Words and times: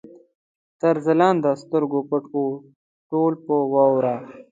تر 0.79 0.95
ځلانده 1.05 1.51
سترګو 1.63 1.99
پټ 2.09 2.23
وو، 2.33 2.47
ټول 3.09 3.33
په 3.45 3.55
واوره 3.73 4.15